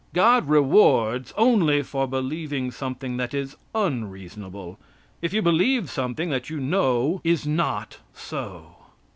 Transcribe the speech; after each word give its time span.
God 0.13 0.49
rewards 0.49 1.31
only 1.37 1.83
for 1.83 2.07
believing 2.07 2.71
something 2.71 3.17
that 3.17 3.35
is 3.35 3.55
unreasonable, 3.75 4.79
if 5.21 5.31
you 5.31 5.43
believe 5.43 5.91
something 5.91 6.31
that 6.31 6.49
you 6.49 6.59
know 6.59 7.21
is 7.23 7.45
not 7.45 7.99
so. 8.11 8.77